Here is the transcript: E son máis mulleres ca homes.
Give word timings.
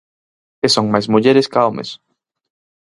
E 0.65 0.67
son 0.75 0.85
máis 0.93 1.07
mulleres 1.13 1.47
ca 1.53 1.65
homes. 1.67 1.89